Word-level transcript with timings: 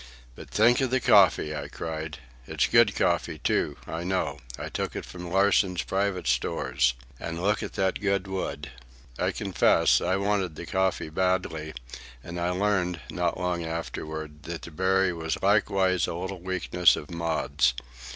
"But 0.33 0.49
think 0.49 0.81
of 0.81 0.89
the 0.89 0.99
coffee!" 0.99 1.55
I 1.55 1.67
cried. 1.67 2.17
"It's 2.47 2.65
good 2.65 2.95
coffee, 2.95 3.37
too, 3.37 3.77
I 3.85 4.03
know. 4.03 4.39
I 4.57 4.67
took 4.67 4.95
it 4.95 5.05
from 5.05 5.29
Larsen's 5.29 5.83
private 5.83 6.25
stores. 6.25 6.95
And 7.19 7.39
look 7.39 7.61
at 7.61 7.73
that 7.73 8.01
good 8.01 8.25
wood." 8.25 8.71
I 9.19 9.29
confess, 9.29 10.01
I 10.01 10.15
wanted 10.15 10.55
the 10.55 10.65
coffee 10.65 11.09
badly; 11.09 11.75
and 12.23 12.39
I 12.41 12.49
learned, 12.49 12.99
not 13.11 13.39
long 13.39 13.63
afterward, 13.63 14.41
that 14.41 14.63
the 14.63 14.71
berry 14.71 15.13
was 15.13 15.37
likewise 15.43 16.07
a 16.07 16.15
little 16.15 16.39
weakness 16.41 16.95
of 16.95 17.11
Maud's. 17.11 17.75